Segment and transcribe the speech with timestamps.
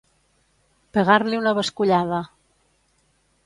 [0.97, 2.25] Pegar-li una bescollada.